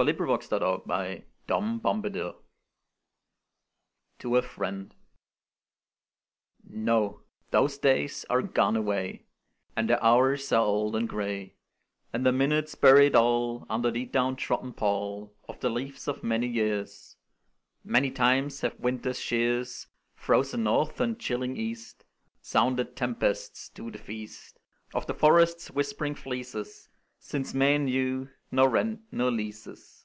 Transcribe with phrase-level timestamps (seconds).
[0.00, 1.22] O Delphic Apollo!
[1.46, 1.84] John Keats
[4.24, 4.94] Robin Hood
[6.66, 7.20] NO!
[7.50, 9.26] those days are gone away,
[9.76, 11.54] And their hours are old and gray,
[12.14, 17.16] And their minutes buried all Under the down trodden pall Ofthe leaves of many years:
[17.84, 22.06] Many times have winter's shears, Frozen North, and chilling East,
[22.40, 24.58] Sounded tempests to the feast
[24.94, 26.88] Of the forest's whispering fleeces,
[27.18, 30.04] Since men knew nor rent nor leases.